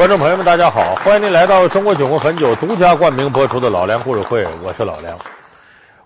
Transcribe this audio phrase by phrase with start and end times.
[0.00, 0.94] 观众朋友们，大家好！
[1.04, 5.14] 欢迎您来到中国酒国汾酒独家冠名播出的《老梁故事会》，我是老梁。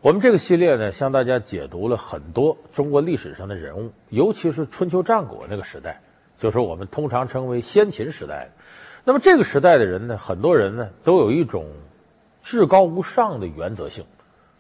[0.01, 6.01] 我们这个系列呢，向大家解读了很多中国历史上的人物，尤其是春秋战国那个时代，
[6.37, 8.51] 就是我们通常称为先秦时代。
[9.05, 11.65] 那么这个时代的人呢，很多人呢都有一种
[12.43, 14.05] 至高无上的原则性，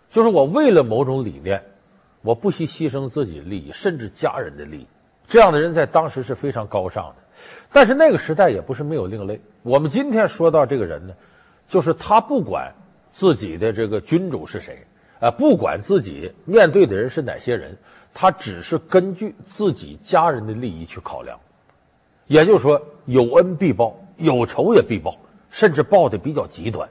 [0.08, 1.60] 就是我为了某种理念，
[2.22, 4.86] 我不惜牺牲自己的利益，甚至家人的利益。
[5.26, 7.23] 这样的人在当时是非常高尚的。
[7.72, 9.40] 但是那个时代也不是没有另类。
[9.62, 11.14] 我们今天说到这个人呢，
[11.66, 12.72] 就是他不管
[13.10, 14.78] 自己的这个君主是谁，
[15.20, 17.76] 啊，不管自己面对的人是哪些人，
[18.12, 21.38] 他只是根据自己家人的利益去考量。
[22.26, 25.16] 也就是说，有恩必报，有仇也必报，
[25.50, 26.88] 甚至报的比较极端。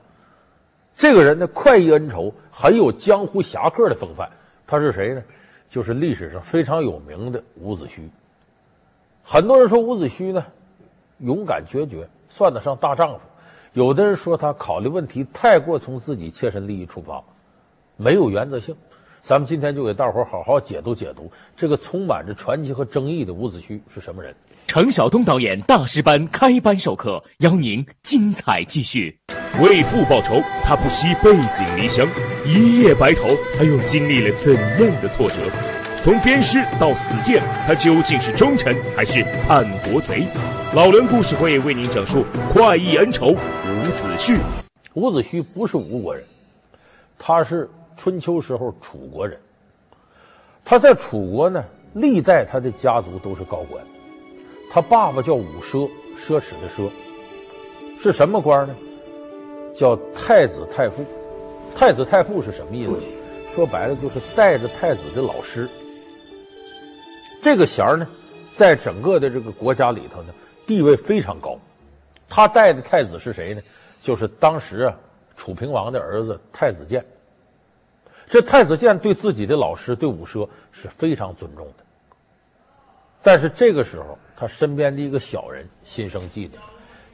[0.96, 4.30] 这个人呢，快意恩仇，很有江湖侠客的风范。
[4.68, 5.24] 他是谁呢？
[5.68, 8.08] 就是历史上非常有名的伍子胥。
[9.26, 10.46] 很多人说伍子胥呢，
[11.20, 13.20] 勇敢决绝，算得上大丈夫；
[13.72, 17.24] 有的人说他考虑问题太过从自己切身利益出发，
[17.96, 18.76] 没有原则性。
[19.22, 24.36] 咱们今天就给大伙儿好好解读解读这个充满着传奇和争议的伍子胥是什么人。
[24.68, 29.18] 程晓东导演大师班开班授课，邀您精彩继续。
[29.62, 32.06] 为父报仇，他不惜背井离乡，
[32.46, 35.36] 一夜白头，他又经历了怎样的挫折？
[36.04, 40.28] 从鞭尸到死谏，他究竟是忠臣还是叛国贼？
[40.74, 43.36] 老梁故事会为您讲述快意恩仇伍
[43.96, 44.38] 子胥。
[44.96, 46.22] 伍子胥不是吴国人，
[47.18, 49.40] 他是春秋时候楚国人。
[50.66, 53.82] 他在楚国呢，历代他的家族都是高官。
[54.70, 56.90] 他爸爸叫伍奢，奢侈的奢，
[57.98, 58.76] 是什么官呢？
[59.74, 61.06] 叫太子太傅。
[61.74, 63.00] 太子太傅是什么意思？
[63.48, 65.70] 说白了就是带着太子的老师。
[67.44, 68.08] 这个衔儿呢，
[68.54, 70.34] 在整个的这个国家里头呢，
[70.66, 71.60] 地位非常高。
[72.30, 73.60] 他带的太子是谁呢？
[74.02, 74.96] 就是当时啊，
[75.36, 77.06] 楚平王的儿子太子建。
[78.26, 81.84] 这太子建对自己的老师对伍奢是非常尊重的。
[83.22, 86.54] 但是这个时候，他身边的一个小人心生嫉妒。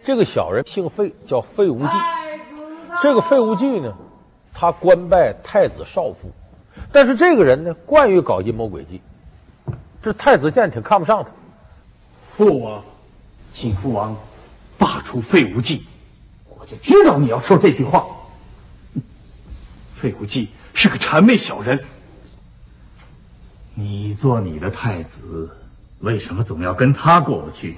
[0.03, 1.93] 这个小人姓费，叫费无忌。
[3.01, 3.91] 这个费无忌呢，
[4.53, 6.29] 他官拜太子少傅，
[6.91, 9.01] 但是这个人呢，惯于搞阴谋诡计。
[10.01, 11.29] 这太子建挺看不上他，
[12.35, 12.83] 父王，
[13.51, 14.15] 请父王
[14.77, 15.85] 罢黜费无忌。
[16.57, 18.05] 我就知道你要说这句话。
[19.93, 21.83] 费无忌是个谄媚小人。
[23.73, 25.49] 你做你的太子，
[25.99, 27.77] 为什么总要跟他过不去呢？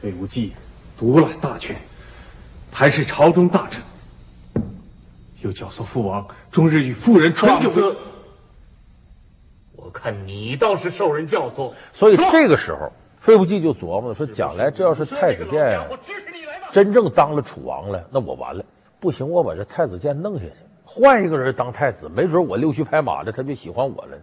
[0.00, 0.52] 费无忌
[0.96, 1.80] 独揽大权，
[2.70, 3.82] 还是朝中大臣，
[5.40, 7.72] 又教唆父王终日与妇人传酒。
[9.92, 15.78] 看你倒是受人教唆，所以这个时候，费无忌就琢磨说：将来这要是太子建
[16.70, 18.64] 真正当了楚王了，那我完了。
[18.98, 20.54] 不行，我把这太子建弄下去，
[20.84, 24.16] 换一个人当太子，没准我溜须拍马的，他就喜欢我了。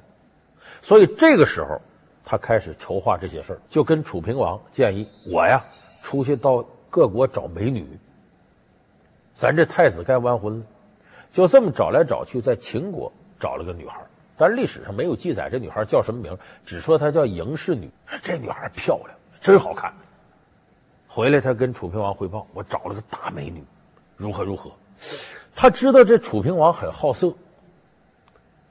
[0.81, 1.79] 所以这个时候，
[2.23, 5.61] 他开始筹划这些事儿，就跟楚平王建议我呀，
[6.01, 7.85] 出去到各国找美女，
[9.35, 10.65] 咱这太子该完婚了。
[11.31, 13.99] 就这么找来找去，在秦国找了个女孩。
[14.39, 17.91] 但是历史上没有记载这女孩叫什么名，只说她叫嬴氏女。
[18.05, 19.09] 说这女孩漂亮，
[19.41, 19.93] 真好看。
[21.05, 23.61] 回来他跟楚平王汇报，我找了个大美女，
[24.15, 24.71] 如何如何。
[25.53, 27.33] 他知道这楚平王很好色，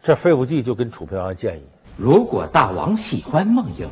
[0.01, 1.63] 这费无忌就跟楚平王建议：
[1.99, 3.87] 如果大王喜欢孟颖，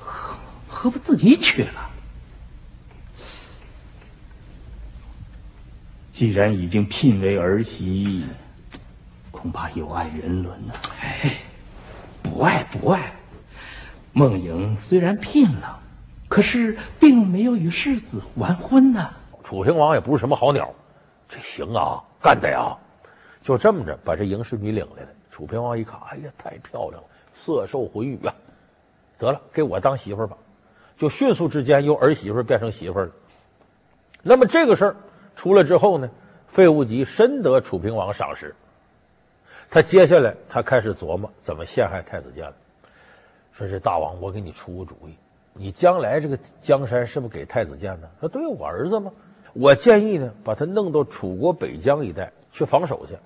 [0.00, 0.34] 何
[0.68, 1.88] 何不自己娶了？
[6.10, 8.24] 既然已经聘为儿媳。
[9.40, 10.74] 恐怕有碍人伦呢。
[11.00, 11.36] 哎，
[12.22, 13.12] 不碍不碍。
[14.12, 15.78] 孟莹虽然聘了，
[16.26, 19.08] 可是并没有与世子完婚呢。
[19.44, 20.68] 楚平王也不是什么好鸟，
[21.28, 22.76] 这行啊，干得呀！
[23.40, 25.08] 就这么着把这嬴氏女领来了。
[25.30, 28.34] 楚平王一看，哎呀，太漂亮了，色受魂语啊！
[29.18, 30.36] 得了，给我当媳妇吧。
[30.96, 33.08] 就迅速之间由儿媳妇变成媳妇了。
[34.20, 34.96] 那么这个事儿
[35.36, 36.10] 出来之后呢，
[36.48, 38.52] 费无极深得楚平王赏识。
[39.70, 42.54] 他接下来，他开始琢磨怎么陷害太子建了。
[43.52, 45.14] 说：“这大王，我给你出个主意，
[45.52, 49.10] 你将来这个江山是不是给太子建呢？”说：“对，我儿子嘛。
[49.52, 53.16] 我建议呢，把他弄到楚国北疆一带去防守去，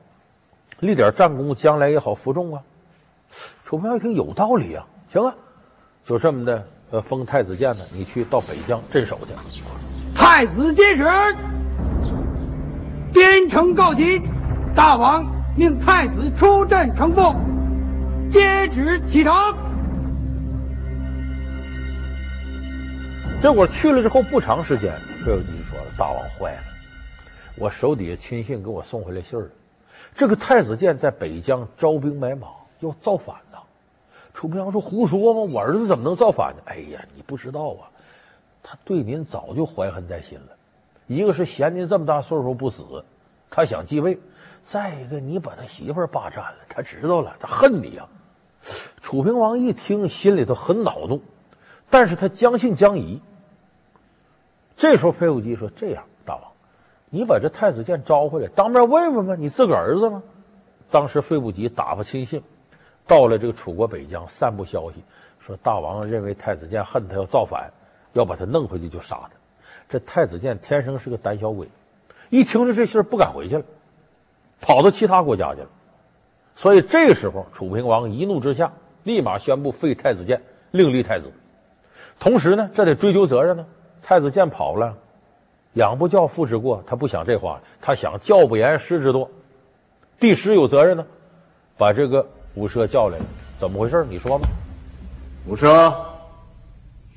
[0.80, 2.62] 立点战功，将来也好服众啊。”
[3.62, 5.34] 楚平王一听有道理啊，行啊，
[6.04, 9.32] 就这么的，呃，封太子建呢，你去到北疆镇守去。
[10.14, 11.04] 太子接旨，
[13.12, 14.20] 边城告急，
[14.74, 15.41] 大王。
[15.54, 17.36] 命太子出阵承奉，
[18.30, 19.34] 接旨启程。
[23.38, 24.90] 结果去了之后不长时间，
[25.24, 26.62] 费孝吉说了：“大王坏了，
[27.58, 29.50] 我手底下亲信给我送回来信儿了，
[30.14, 32.48] 这个太子建在北疆招兵买马，
[32.80, 33.58] 要造反呢。”
[34.32, 35.52] 楚平王说：“胡说吗？
[35.52, 37.90] 我儿子怎么能造反呢？”哎呀，你不知道啊，
[38.62, 40.56] 他对您早就怀恨在心了。
[41.08, 43.04] 一个是嫌您这么大岁数不死，
[43.50, 44.14] 他想继位；
[44.64, 48.08] 再一个，你把他媳妇儿霸占了，他知道了，他恨你呀、
[49.00, 51.20] 楚平王一听，心里头很恼怒，
[51.90, 53.20] 但是他将信将疑。
[54.76, 56.44] 这时候，费孝吉说：“这样，大王，
[57.10, 60.22] 你把这太子建招回来，当面问问吧，你自个儿子吗？”
[60.90, 62.42] 当时，费不及打发亲信。
[63.06, 65.02] 到了这个楚国北疆，散布消息
[65.40, 67.70] 说大王认为太子建恨他，要造反，
[68.12, 69.30] 要把他弄回去就杀他。
[69.88, 71.68] 这太子建天生是个胆小鬼，
[72.30, 73.64] 一听着这信儿不敢回去了，
[74.62, 75.68] 跑到其他国家去了。
[76.56, 78.72] 所以这时候，楚平王一怒之下，
[79.02, 81.30] 立马宣布废太子建，另立太子。
[82.18, 83.66] 同时呢，这得追究责任呢。
[84.00, 84.96] 太子建跑了，
[85.74, 89.28] 养不教，父之过，他不想这话，他想教不严，师之惰。
[90.18, 91.04] 帝师有责任呢，
[91.76, 92.26] 把这个。
[92.54, 93.24] 伍奢叫来了，
[93.56, 94.04] 怎么回事？
[94.10, 94.46] 你说吧。
[95.48, 95.90] 伍奢，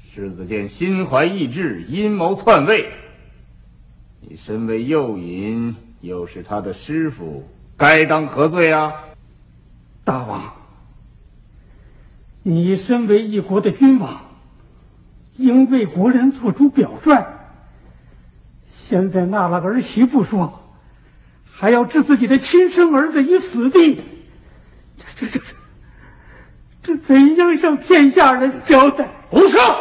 [0.10, 2.90] 世子建心怀异志，阴谋篡位。
[4.22, 5.76] 你身为右尹，
[6.06, 7.44] 又是他的师傅，
[7.78, 8.94] 该当何罪啊？
[10.04, 10.54] 大王，
[12.44, 14.22] 你身为一国的君王，
[15.38, 17.26] 应为国人做出表率。
[18.68, 20.62] 现在纳了儿媳不说，
[21.52, 24.00] 还要置自己的亲生儿子于死地。
[25.18, 25.40] 这这这，
[26.84, 29.10] 这这怎样向天下人交代？
[29.32, 29.76] 伍奢，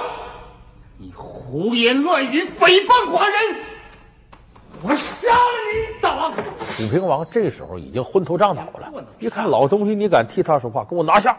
[0.96, 3.73] 你胡言乱语，诽谤寡人！
[4.84, 6.00] 我杀了你！
[6.02, 11.38] 大王，楚平王这时候已经昏头胀脑了，一看老东西，你敢替他说话，给我拿下！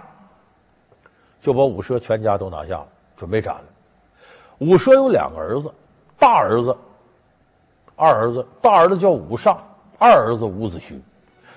[1.40, 3.64] 就把武奢全家都拿下了，准备斩了。
[4.58, 5.72] 武奢有两个儿子，
[6.18, 6.76] 大儿子、
[7.96, 9.56] 二儿子，大儿子叫武尚，
[10.00, 11.00] 二儿子伍子胥。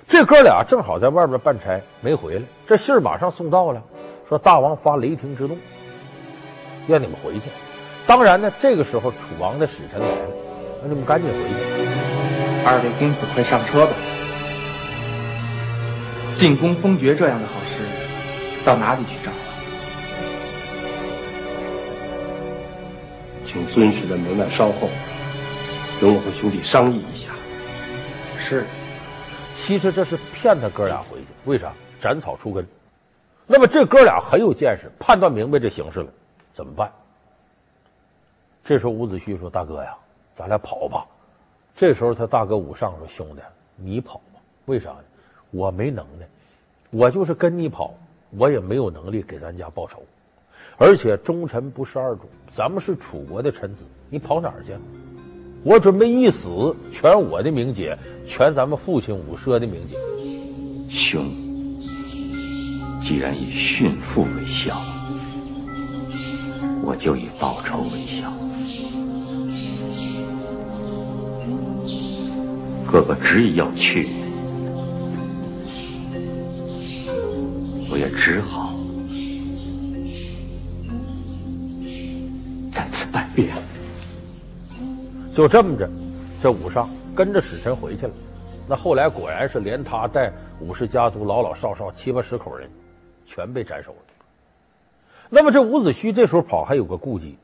[0.07, 2.45] 这哥俩正好在外边办差，没回来。
[2.67, 3.83] 这信儿马上送到了，
[4.27, 5.57] 说大王发雷霆之怒，
[6.87, 7.49] 让你们回去。
[8.07, 10.31] 当然呢，这个时候楚王的使臣来了，
[10.81, 11.55] 让你们赶紧回去。
[12.65, 13.93] 二位公子快上车吧。
[16.35, 17.83] 进宫封爵这样的好事，
[18.65, 19.37] 到哪里去找啊？
[23.45, 24.89] 请尊使在门外稍后，
[26.01, 27.31] 容我和兄弟商议一下。
[28.39, 28.65] 是。
[29.55, 31.73] 其实这是骗他哥俩回去，为啥？
[31.99, 32.65] 斩草除根。
[33.45, 36.09] 那么这哥俩很有见识，判断明白这形势了，
[36.53, 36.93] 怎么办？
[38.63, 39.97] 这时候伍子胥说：“大哥呀，
[40.39, 41.05] 咱俩跑吧。”
[41.75, 43.43] 这时候他大哥伍尚说：“兄弟，
[43.75, 44.41] 你跑吧。
[44.67, 45.05] 为啥呢？
[45.51, 46.29] 我没能耐，
[46.91, 47.95] 我就是跟你跑，
[48.31, 50.03] 我也没有能力给咱家报仇。
[50.77, 54.77] 而且忠臣不是二主，咱们是楚国的臣子，你跑哪儿去？”
[55.65, 59.97] 我准备一死，全我的名节，全咱们父亲伍奢的名节。
[60.89, 61.25] 兄，
[63.01, 64.81] 既然以殉父为孝，
[66.85, 68.33] 我就以报仇为孝。
[72.91, 74.09] 哥哥执意要去，
[77.91, 78.75] 我也只好
[82.73, 83.55] 在此待变。
[85.31, 85.87] 就这么着，
[86.41, 88.13] 这伍尚跟着使臣回去了。
[88.67, 92.71] 那后来果然是连他带武氏家族老老少少七八十口人，
[93.27, 93.99] 全被斩首了。
[95.29, 97.37] 那么这伍子胥这时候跑还有个顾忌，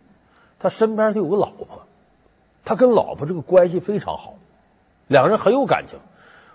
[0.58, 1.86] 他身边就有个老婆，
[2.64, 4.38] 他跟老婆这个关系非常好，
[5.06, 5.98] 两人很有感情。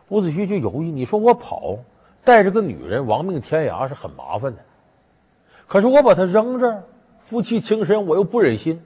[0.10, 1.78] 伍子胥就犹豫：你说我跑
[2.24, 4.60] 带着个女人亡命天涯是很麻烦的，
[5.68, 6.84] 可是我把她扔这儿，
[7.20, 8.82] 夫妻情深，我又不忍心。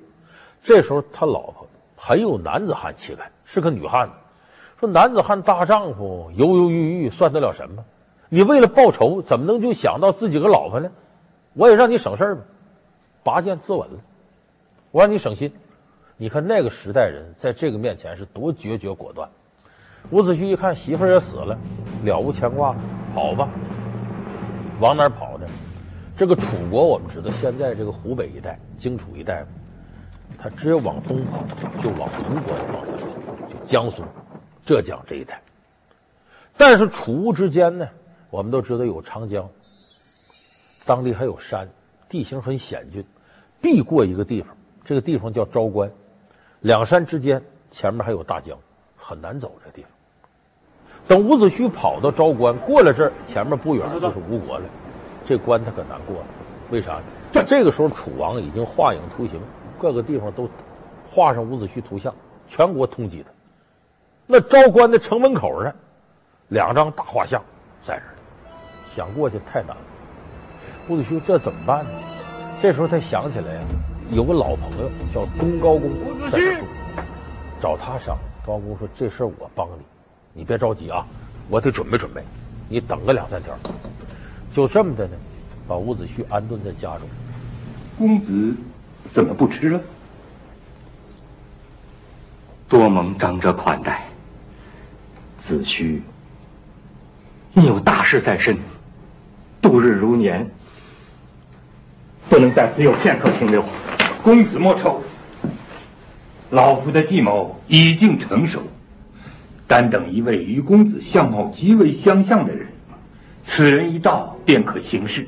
[0.62, 1.68] 这时候他老婆。
[1.96, 4.14] 很有男子汉气概，是个女汉子。
[4.78, 7.86] 说男子汉大丈夫，犹犹豫豫算得了什么？
[8.28, 10.92] 你为了报仇，怎么能就想到自己个老婆呢？
[11.54, 12.42] 我也让你省事儿吧，
[13.24, 13.90] 拔剑自刎了。
[14.92, 15.54] 我让你省心。
[16.18, 19.30] 你看那个时代人在这个面前是多决绝果断。
[20.12, 21.58] 伍子胥一看媳妇儿也死了，
[22.04, 22.76] 了无牵挂，
[23.14, 23.50] 跑吧。
[24.80, 25.48] 往哪儿跑呢？
[26.16, 29.46] 这个楚国我们知道，现在这个湖北一带、荆楚一带。
[30.38, 31.44] 他只有往东跑，
[31.80, 34.04] 就往吴国的方向跑，就江苏、
[34.64, 35.42] 浙江这一带。
[36.58, 37.88] 但是楚吴之间呢，
[38.30, 39.48] 我们都知道有长江，
[40.86, 41.68] 当地还有山，
[42.10, 43.04] 地形很险峻，
[43.62, 45.90] 必过一个地方，这个地方叫昭关。
[46.62, 48.58] 两山之间前面还有大江，
[49.04, 49.92] 很难走这地方。
[51.06, 54.66] 等伍子胥跑到昭关，过了这儿，前面不远就是吴国了，
[55.26, 56.26] 这关他可难过了。
[56.72, 57.44] 为啥呢？
[57.46, 59.42] 这个时候楚王已经画影图形。
[59.78, 60.50] 各个地方都
[61.06, 62.16] 画上伍子胥图像，
[62.48, 63.30] 全国通缉他。
[64.26, 65.74] 那昭关的城门口呢，
[66.48, 67.44] 两张大画像
[67.84, 68.16] 在这儿，
[68.90, 69.84] 想过去太难了。
[70.88, 71.92] 伍子胥这怎么办呢？
[72.62, 73.62] 这时候他想起来呀，
[74.12, 75.92] 有个老朋友叫东高公
[76.32, 76.66] 在这住，
[77.60, 78.33] 找他商量。
[78.46, 79.84] 高公说：“这事儿我帮你，
[80.34, 81.06] 你别着急啊，
[81.50, 82.22] 我得准备准备，
[82.68, 83.56] 你等个两三天。”
[84.52, 85.14] 就这么的呢，
[85.68, 87.08] 把伍子胥安顿在家中。
[87.98, 88.54] 公子
[89.14, 89.80] 怎么不吃了？
[92.68, 94.08] 多蒙长者款待，
[95.38, 96.02] 子胥，
[97.54, 98.58] 你有大事在身，
[99.62, 100.50] 度日如年，
[102.30, 103.64] 不能在此有片刻停留。
[104.22, 105.02] 公子莫愁。
[106.54, 108.60] 老夫的计谋已经成熟，
[109.68, 112.68] 单等一位与公子相貌极为相像的人，
[113.42, 115.28] 此人一到便可行事。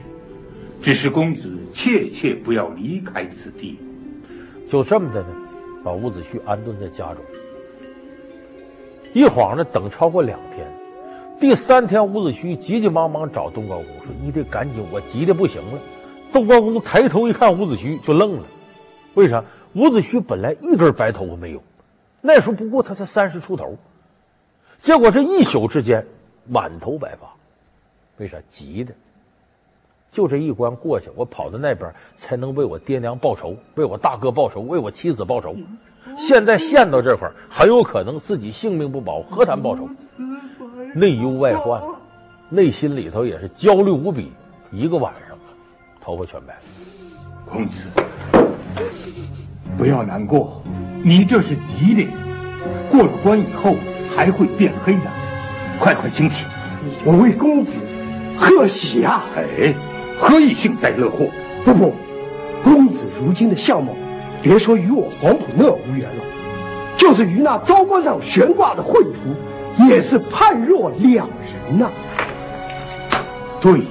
[0.84, 3.79] 只是公子切切不要离开此地。
[4.70, 5.29] 就这么的呢，
[5.84, 7.17] 把伍子胥安顿在家中。
[9.12, 10.67] 一晃呢，等超过两天，
[11.39, 15.79] 第三天，伍子胥急急忙忙找东高公说：“你得赶紧，我急得不行了。”
[16.32, 18.44] 东高公抬头一看伍子胥，就愣了。
[19.15, 19.44] 为啥？
[19.75, 21.62] 伍子胥本来一根白头发没有，
[22.22, 23.77] 那时候不过他才三十出头，
[24.77, 26.05] 结果这一宿之间
[26.48, 27.27] 满头白发，
[28.17, 28.38] 为啥？
[28.48, 28.94] 急的，
[30.10, 35.53] 就这一关过去，我跑到那边才能为我爹娘报仇，为我大哥报仇，为我妻子报仇。
[36.17, 39.89] 现在陷到这块，很有可能自己性命不保，何谈报仇？
[40.94, 41.84] 内忧外患，
[42.48, 44.32] 内心里头也是焦虑无比。
[44.72, 45.38] 一个晚上，
[46.00, 46.62] 头发全白了。
[47.46, 47.79] 公子。
[49.77, 50.62] 不要难过，
[51.03, 52.08] 你这是急的，
[52.89, 53.75] 过了关以后
[54.15, 55.12] 还会变黑的。
[55.77, 56.46] 快快请起，
[57.03, 57.86] 我为公子
[58.38, 59.25] 贺喜啊！
[59.36, 59.74] 哎，
[60.17, 61.27] 何以幸灾乐祸？
[61.65, 61.94] 不不，
[62.63, 63.91] 公子如今的相貌，
[64.41, 66.24] 别说与我黄埔那无缘了，
[66.96, 71.27] 就是与那昭关上悬挂的绘图，也是判若两
[71.67, 71.91] 人呐、啊。
[73.60, 73.86] 对呀，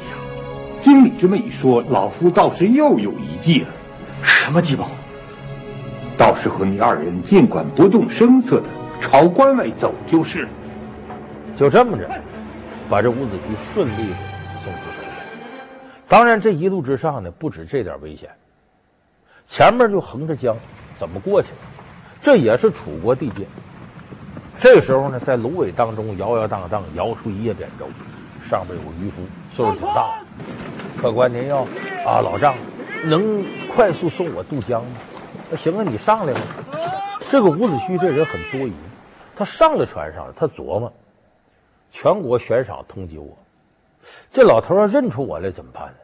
[0.80, 3.68] 经你这么一说，老夫倒是又有一计了。
[4.22, 4.86] 什么计谋？
[6.16, 8.68] 到时候你二人尽管不动声色的
[9.00, 10.48] 朝关外走就是。
[11.54, 12.10] 就这么着，
[12.88, 14.16] 把这伍子胥顺利的
[14.62, 15.24] 送出城来。
[16.08, 18.28] 当然，这一路之上呢，不止这点危险，
[19.46, 20.56] 前面就横着江，
[20.96, 21.52] 怎么过去？
[22.20, 23.46] 这也是楚国地界。
[24.58, 27.86] 这时候呢，在芦苇当中摇摇荡荡摇出一叶扁舟，
[28.40, 30.18] 上面有个渔夫，岁数挺大。
[31.00, 31.62] 客官您要
[32.04, 32.54] 啊，老丈
[33.04, 34.90] 能快速送我渡江吗？
[35.50, 36.40] 那行啊，你上来吧。
[37.30, 38.72] 这个伍子胥这人很多疑，
[39.34, 40.92] 他上了船上，他琢磨，
[41.90, 43.36] 全国悬赏通缉我，
[44.30, 45.94] 这老头要认出我来怎么办呢？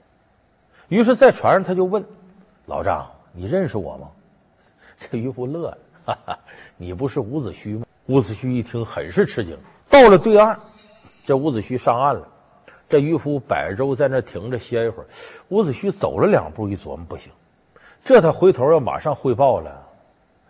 [0.89, 2.05] 于是，在船上他就问
[2.67, 4.09] 老丈：“你认识我吗？”
[4.99, 6.39] 这渔夫乐了，哈哈，
[6.77, 7.87] 你不是伍子胥吗？
[8.07, 9.57] 伍子胥一听，很是吃惊。
[9.89, 10.57] 到了对岸，
[11.25, 12.27] 这伍子胥上岸了，
[12.89, 15.07] 这渔夫摆舟在那停着歇一会儿。
[15.49, 17.31] 伍子胥走了两步，一琢磨，不行。
[18.03, 19.71] 这他回头要马上汇报了，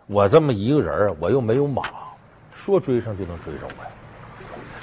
[0.07, 1.83] 我这么一个人我又没有马，
[2.51, 3.89] 说追上就能追上我呀。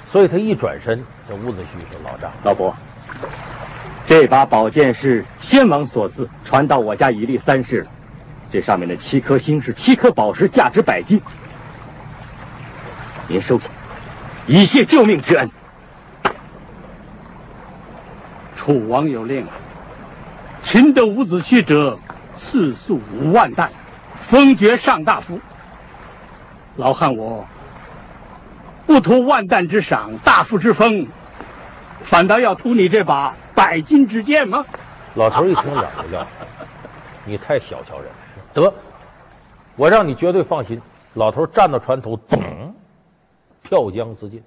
[0.05, 2.73] 所以他一转身，这伍子胥说：“老丈，老伯，
[4.05, 7.91] 这把宝剑是先王所赐，传到我家已历三世了。
[8.51, 11.21] 这上面的七颗星是七颗宝石，价值百金。
[13.27, 13.69] 您收下，
[14.47, 15.51] 以谢救命之恩。”
[18.55, 19.45] 楚王有令，
[20.61, 21.99] 擒得伍子胥者。
[22.39, 23.69] 赐粟五万担，
[24.21, 25.39] 封爵上大夫。
[26.77, 27.45] 老汉我
[28.87, 31.05] 不图万担之赏、大夫之封，
[32.03, 34.65] 反倒要图你这把百金之剑吗？
[35.15, 36.27] 老头一听，嚷了叫
[37.25, 38.13] ：“你太小瞧人了！
[38.53, 38.73] 得，
[39.75, 40.81] 我让你绝对放心。”
[41.15, 42.73] 老头站到船头，咚，
[43.63, 44.41] 跳江自尽。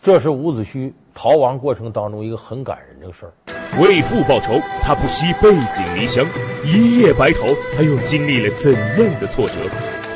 [0.00, 3.32] 这是伍子胥逃亡过程当中一个很感人的事儿。
[3.80, 6.26] 为父报仇，他不惜背井离乡，
[6.62, 9.54] 一夜白头，他又经历了怎样的挫折？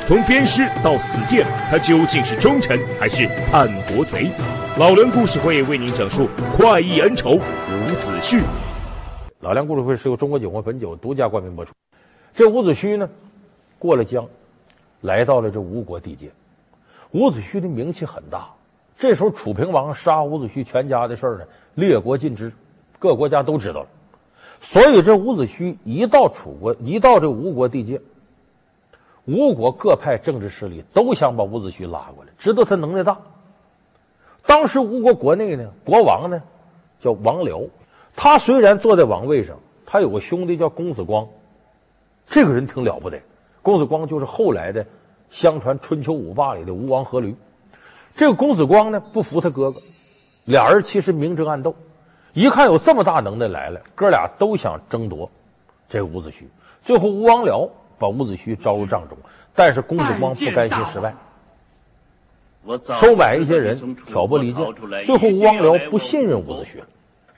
[0.05, 4.29] 从鞭尸到死谏，他究竟是忠臣还是叛国贼？
[4.77, 8.43] 老梁故事会为您讲述快意恩仇伍子胥。
[9.39, 11.73] 老梁故事会是由中国酒国汾酒独家冠名播出。
[12.31, 13.09] 这伍子胥呢，
[13.79, 14.23] 过了江，
[15.01, 16.29] 来到了这吴国地界。
[17.11, 18.47] 伍子胥的名气很大，
[18.95, 22.53] 这时候楚平王杀伍子胥全家的事儿呢，列国尽知。
[22.99, 23.87] 各国家都知道了，
[24.59, 28.01] 所以这伍子胥一到楚国，一到这吴国地界，
[29.25, 33.19] 吴国各派政治势力都想把伍子胥拉过来，知道他能耐大。
[34.45, 36.41] 当时吴国国内呢，国王呢
[36.99, 37.69] 叫王僚，
[38.15, 41.27] 他虽然坐在王位上，他有个兄弟叫公子光，
[42.25, 43.21] 这个人挺了不得。
[43.61, 44.85] 公子光就是后来的
[45.29, 47.35] 相传春秋五霸里的吴王阖闾。
[48.15, 49.77] 这个公子光呢，不服他哥哥，
[50.45, 51.75] 俩人其实明争暗斗。
[52.37, 55.27] 一看有这么大能耐来了，哥俩都想争夺
[55.89, 56.43] 这个伍子胥。
[56.83, 57.67] 最后吴王僚
[57.97, 59.17] 把伍子胥招入帐中，
[59.55, 61.15] 但是公子光不甘心失败，
[62.93, 64.63] 收买一些人挑拨离间。
[65.03, 66.83] 最后吴王僚不信任伍子胥，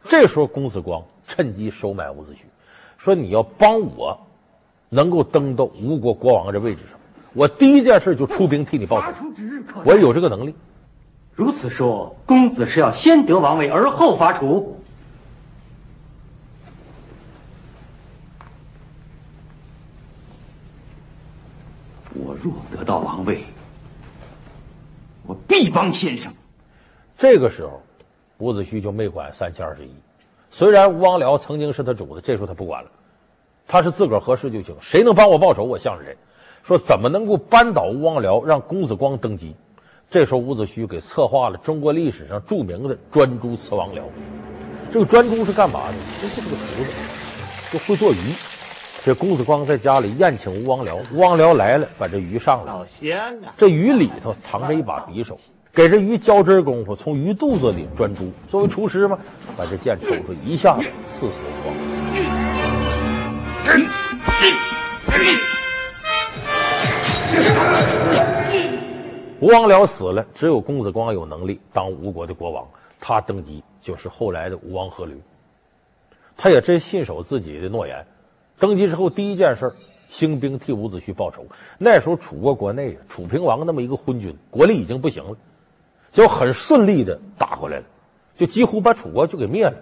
[0.03, 2.39] 这时候公子光趁机收买伍子胥，
[2.98, 4.20] 说：“你要帮我
[4.89, 7.00] 能够登到吴国国王这位置上，
[7.32, 9.13] 我第一件事就出兵替你报仇，
[9.86, 10.53] 我也有这个能力。”
[11.34, 14.75] 如此说，公子是要先得王位而后伐楚？
[22.41, 23.43] 若得到王位，
[25.25, 26.34] 我必帮先生。
[27.17, 27.81] 这个时候，
[28.38, 29.89] 伍子胥就没管三七二十一。
[30.50, 32.89] 虽然吴王僚曾经是他主子，这时候他不管了，
[33.67, 36.15] 他是自个儿合适就行，谁能帮我报仇，我向着谁。
[36.63, 39.55] 说怎么能够扳倒吴王僚，让公子光登基？
[40.10, 44.01] 这时候，伍子胥给策划了中国历史上著名的专诸刺王僚。
[44.89, 45.96] 这个专诸是干嘛的？
[46.22, 46.89] 这就是个厨子，
[47.74, 48.17] 就会做鱼。
[49.01, 52.74] 这公子光在家里宴请吴王僚，吴王僚来了，把这鱼上来。
[53.56, 55.39] 这鱼里头藏着一把匕首，
[55.72, 58.29] 给这鱼浇汁功夫，从鱼肚子里钻出。
[58.46, 59.18] 作为厨师嘛，
[59.56, 61.75] 把这剑抽出，一下子刺死吴王。
[69.39, 72.68] 吴王僚死了，只有公子光有能力当吴国的国王。
[73.00, 75.13] 他登基就是后来的吴王阖闾。
[76.36, 78.06] 他也真信守自己的诺言，
[78.59, 81.45] 登基之后第一件事，兴兵替伍子胥报仇。
[81.77, 85.35] 那时候楚国国内楚平王那么一个昏君，国力已经不行了，
[86.11, 87.85] 就很顺利的打过来了，
[88.35, 89.74] 就几乎把楚国就给灭了。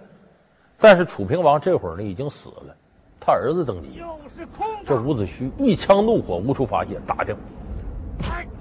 [0.80, 2.76] 但是楚平王这会儿呢已经死了，
[3.20, 4.00] 他儿子登基，
[4.86, 7.36] 这伍子胥一腔怒火无处发泄，打听。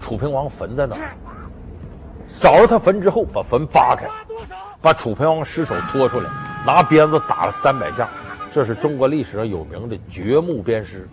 [0.01, 1.15] 楚平王坟在哪儿？
[2.41, 4.09] 找着他坟之后，把坟扒开，
[4.81, 6.31] 把楚平王尸首拖出来，
[6.67, 8.09] 拿鞭子打了三百下。
[8.57, 11.07] 这是中国历史上有名的掘墓鞭尸，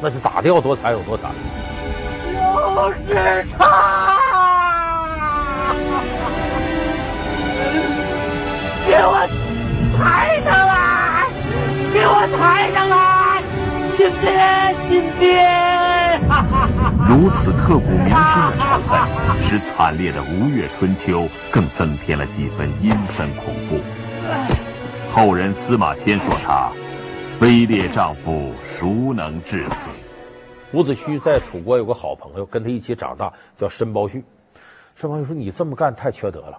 [0.00, 1.32] 那就打得要多惨有多惨。
[2.24, 4.16] 就是他！
[8.86, 9.28] 给我
[9.98, 11.26] 抬上来！
[11.92, 13.42] 给我抬上来！
[13.98, 16.20] 今天，今天！
[17.08, 23.80] 如此刻骨铭心的仇恨，使惨烈的吴越春秋更增添了几分阴森恐怖。
[25.14, 26.72] 后人司马迁说他
[27.38, 29.90] ：“非烈丈夫，孰能至此？”
[30.72, 34.22] 伍子胥在楚国有个好朋友，跟他一起长大，叫申包胥。
[34.96, 36.58] 申包胥说：“你这么干太缺德了，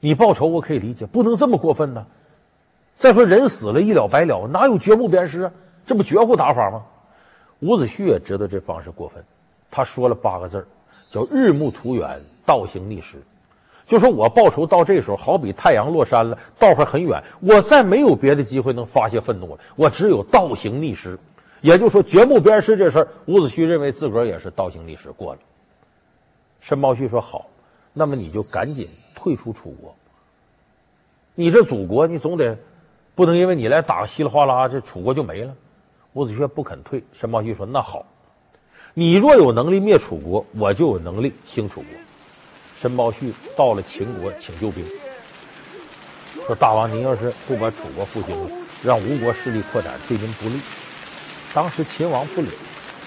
[0.00, 2.06] 你报仇我可以理解，不能这么过分呢。
[2.94, 5.52] 再说人死了，一了百了，哪有掘墓鞭尸啊？
[5.84, 6.82] 这不绝户打法吗？”
[7.60, 9.22] 伍子胥也知道这方式过分，
[9.70, 10.66] 他说了八个字
[11.10, 12.08] 叫“日暮途远，
[12.46, 13.22] 道行逆施”，
[13.84, 21.18] 就说我报仇到这时候，好比太阳落山了，道还很远，我再没有别的机会能发泄愤怒了，我只有倒行逆施。
[21.60, 25.40] 也就是说，掘墓鞭尸这事儿，伍子胥认为自个儿也是倒行逆施过了。
[26.60, 27.46] 申包胥说：“好，
[27.92, 29.94] 那么你就赶紧退出楚国。
[31.34, 32.56] 你这祖国，你总得
[33.14, 35.54] 不能因为你来打个稀里哗啦，这楚国就没了。”
[36.14, 38.04] 伍子胥不肯退，申包胥说：“那好，
[38.94, 41.88] 你若有能力灭楚国，我就有能力兴楚国。”
[42.82, 44.84] 申包胥到了秦国请救兵，
[46.48, 48.50] 说：“大王，您要是不把楚国复兴了，
[48.82, 50.58] 让吴国势力扩展，对您不利。”
[51.54, 52.48] 当时秦王不理，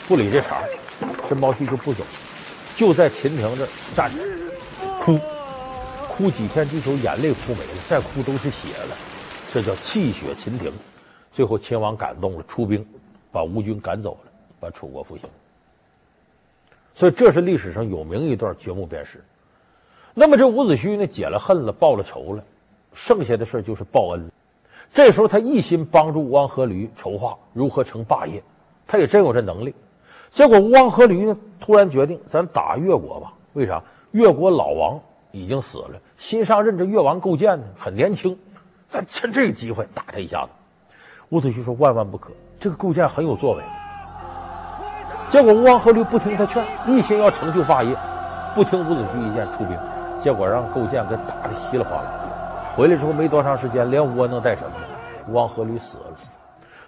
[0.07, 0.63] 不理这茬，
[1.27, 2.05] 申包胥就不走，
[2.73, 4.23] 就在秦庭这站着
[4.97, 5.19] 哭，
[6.07, 8.95] 哭几天几宿，眼泪哭没了，再哭都是血了，
[9.53, 10.71] 这叫泣血秦庭。
[11.33, 12.88] 最后，秦王感动了，出兵
[13.29, 15.29] 把吴军赶走了，把楚国复兴。
[16.93, 19.21] 所以，这是历史上有名一段掘墓鞭尸。
[20.17, 22.41] 那么，这伍子胥呢，解了恨了，报了仇了，
[22.93, 24.32] 剩下的事就是报恩。
[24.93, 28.41] 这时候，他一心帮助吴王阖闾筹划如何成霸业，
[28.88, 29.75] 他也真有这能力。
[30.32, 33.34] 结果，吴王阖闾呢，突然决定咱打越国吧？
[33.54, 33.84] 为啥？
[34.12, 34.97] 越国老王
[35.32, 38.38] 已经死了，新上任这越王构建呢，很年轻，
[38.88, 40.49] 咱趁这个机会打他一下子。
[41.30, 42.32] 伍子胥说：“万万不可！
[42.58, 43.63] 这个构建很有作为。”
[45.28, 47.97] 结果吴王阖闾不听他劝，一心要成就霸业，
[48.54, 49.78] 不听伍子胥意见出兵，
[50.19, 52.69] 结果让构建给打得稀里哗啦。
[52.69, 54.88] 回来之后没多长时间，连窝囊带什么的，
[55.30, 56.17] 吴王阖闾死了。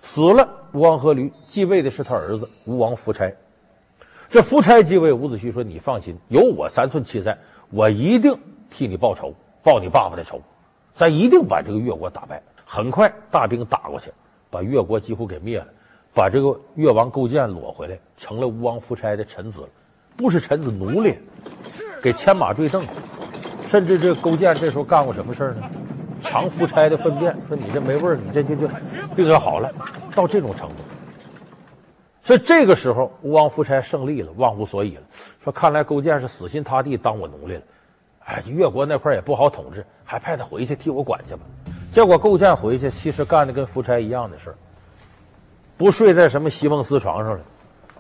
[0.02, 3.32] 死了，吴王阖闾继位的是他儿子吴王夫差。
[4.30, 7.38] 这夫差继位，伍子胥说：“你放心，有我三寸气在，
[7.70, 8.38] 我一定
[8.70, 10.42] 替你报仇，报你爸爸的仇，
[10.94, 14.12] 咱一定把这个越国打败。”很快，大兵打过去。
[14.50, 15.68] 把越国几乎给灭了，
[16.14, 19.68] 把这个越王勾践裸回来，成了吴王夫差的臣子了，
[20.16, 21.18] 不是臣子奴隶，
[22.08, 22.86] 给牵马坠镫，
[23.66, 25.70] 甚至这勾践这时候干过什么事呢？
[26.22, 28.66] 尝夫差的粪便，说你这没味儿，你这就就
[29.14, 29.70] 病要好了，
[30.16, 30.76] 到这种程度。
[32.24, 35.02] 所以这个时候，吴王夫差胜利了，忘乎所以了，
[35.44, 37.62] 说看来勾践是死心塌地当我奴隶了。
[38.20, 41.42] 哎，越国那块也不好统治，还派他回去替我管去吧。
[41.92, 44.56] 结果勾践回去，其实干的跟夫差一样的事儿，
[45.76, 47.42] 不睡在什么席梦思床上了，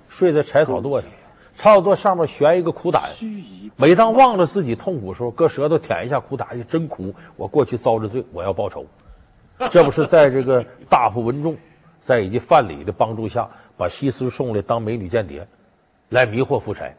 [0.07, 1.09] 睡在柴草垛上，
[1.57, 3.09] 柴草垛上面悬一个苦胆。
[3.75, 7.13] 每当忘了自己痛苦的时候，搁舌头舔一下苦胆，真苦！
[7.35, 8.85] 我过去遭着罪，我要报仇。
[9.71, 11.57] 这不是在这个大夫文仲，
[11.99, 15.47] 在以及范蠡的帮助下，把西施送来当美女间谍，
[16.09, 16.95] 来迷惑夫差。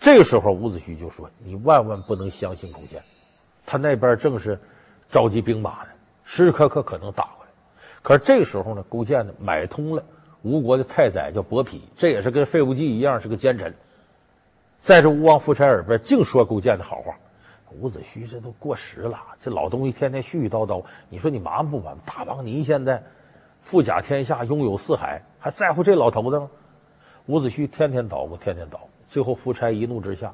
[0.00, 3.00] 这个时候，伍子胥就说：“你万万不能相信勾践，
[3.64, 4.58] 他那边正是
[5.08, 5.88] 召集兵马呢，
[6.24, 7.50] 时时刻刻可能打过来。
[8.02, 10.02] 可是这个时候呢，勾践呢买通了
[10.44, 13.74] 吴国的太宰叫伯嚭，这也是跟费无忌一样是个奸臣，
[14.78, 17.16] 在这吴王夫差耳边净说勾践的好话。
[17.80, 21.96] 伍子胥这都过时了，这老东西天天絮絮叨叨，你说你瞒不瞒？
[22.04, 23.02] 大王您现在
[23.60, 26.48] 富甲天下，拥有四海，还在乎这老头子吗？
[27.26, 30.32] 伍子胥天天捣鼓，天天捣鼓。”最后，夫差一怒之下，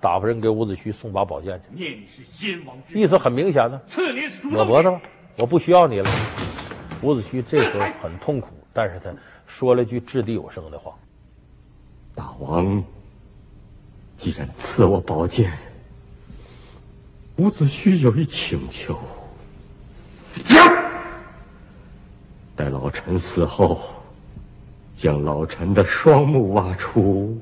[0.00, 1.66] 打发人给伍子胥送把宝剑去。
[1.74, 3.80] 念你是先王意思很明显呢，
[4.44, 5.00] 抹脖子吧，
[5.36, 6.08] 我不需要你了。
[7.02, 9.10] 伍子胥这时候很痛苦，但是他
[9.48, 10.94] 说了句掷地有声的话
[12.14, 12.84] ：“大王
[14.14, 15.50] 既然赐我宝剑，
[17.36, 19.00] 伍子胥有一请求，
[20.44, 20.70] 讲
[22.54, 23.80] 待老臣死后，
[24.94, 27.36] 将老臣的双目挖出。”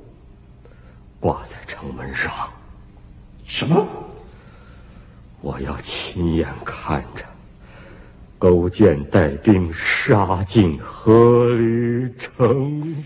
[1.19, 2.49] 挂在城门上。
[3.45, 3.85] 什么？
[5.41, 7.25] 我要亲眼看着
[8.39, 13.05] 勾践带兵杀进阖闾城。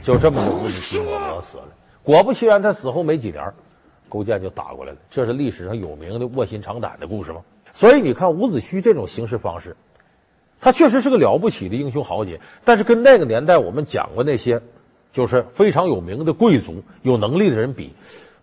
[0.00, 1.64] 就这么，个问题我死了。
[2.02, 3.44] 果不其然，他死后没几年，
[4.08, 4.98] 勾践就打过来了。
[5.10, 7.40] 这是历史上有名的卧薪尝胆的故事吗？
[7.72, 9.76] 所以你看，伍子胥这种行事方式，
[10.60, 12.40] 他确实是个了不起的英雄豪杰。
[12.64, 14.60] 但是跟那个年代我们讲过那些。
[15.12, 17.92] 就是非常有名的贵族、有能力的人比，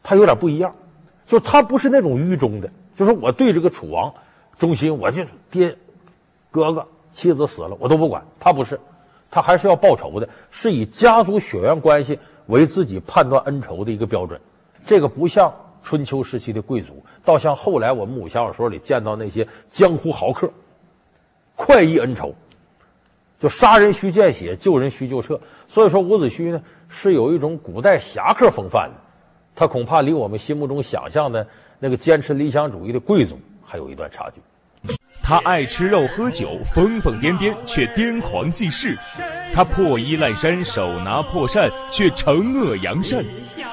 [0.04, 0.76] 他有点不一样，
[1.26, 4.14] 就他不是那种愚忠的，就是我对这个楚王
[4.60, 5.74] 忠心，我就爹、
[6.58, 8.80] 哥哥、妻子死了我都不管，他不是，
[9.30, 12.18] 他还是要报仇的，是以家族血缘关系
[12.48, 14.42] 为自己判断恩仇的一个标准。
[14.84, 20.52] 这个不像春秋时期的贵族，倒像后来我们武侠小说里见到那些江湖豪客，
[21.56, 22.34] 快意恩仇。
[23.40, 25.40] 就杀人须见血，救人须救彻。
[25.68, 28.96] 所以说，伍子胥呢是有一种古代侠客风范的，
[29.54, 31.46] 他恐怕离我们心目中想象的
[31.78, 34.42] 那个坚持理想主义的贵族还有一段差距。
[35.28, 38.96] 他爱吃肉喝酒，疯疯癫癫却癫狂济世；
[39.54, 43.22] 他破衣烂衫，手拿破扇却惩恶扬善。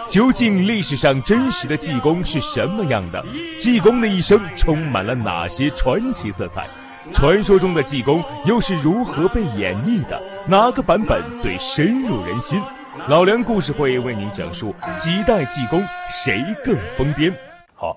[0.09, 3.25] 究竟历史上真实的济公是什么样的？
[3.57, 6.67] 济公的一生充满了哪些传奇色彩？
[7.13, 10.21] 传说中的济公又是如何被演绎的？
[10.49, 12.61] 哪个版本最深入人心？
[13.07, 17.33] 老梁故事会为您讲述几代济公谁更疯癫。
[17.77, 17.97] 好，